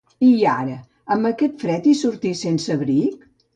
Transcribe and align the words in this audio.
I 0.27 0.29
ara!, 0.53 0.77
amb 1.17 1.29
aquest 1.31 1.61
fred 1.67 1.87
i 1.93 1.95
sortir 2.01 2.35
sense 2.43 2.77
abric? 2.81 3.33